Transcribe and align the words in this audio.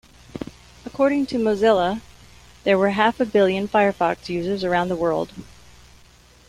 According 0.83 1.27
to 1.27 1.37
Mozilla, 1.37 2.01
there 2.63 2.75
were 2.75 2.89
half 2.89 3.19
a 3.19 3.23
billion 3.25 3.67
Firefox 3.67 4.29
users 4.29 4.63
around 4.63 4.87
the 4.87 4.95
world. 4.95 5.31